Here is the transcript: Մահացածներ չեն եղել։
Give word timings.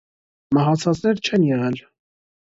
Մահացածներ 0.57 1.21
չեն 1.27 1.45
եղել։ 1.49 1.77